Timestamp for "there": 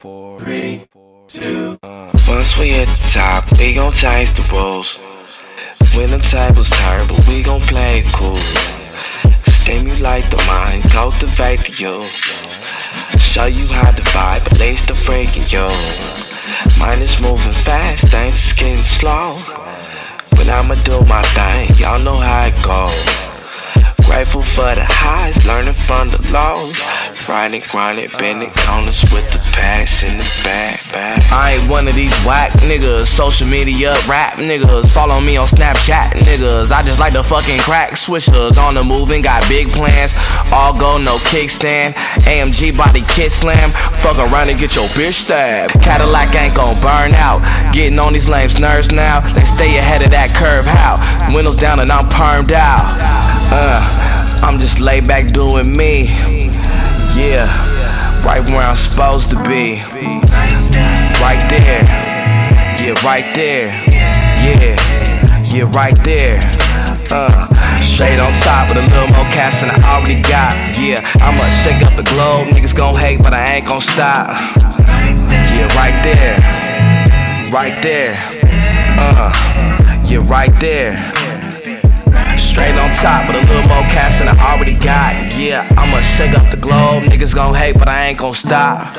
61.50-61.82, 63.34-63.74, 66.04-66.38, 76.06-76.38, 77.82-78.14, 80.60-80.94